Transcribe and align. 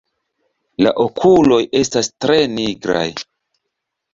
La 0.85 0.93
okuloj 1.03 1.59
estas 1.81 2.09
tre 2.25 2.39
nigraj. 2.55 3.07